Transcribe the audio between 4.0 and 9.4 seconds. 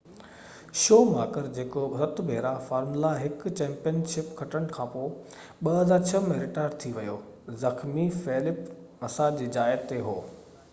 ship کٽڻ کانپوءِ 2006 ۾ retire ٿي ويو زخمي فيلپ مسا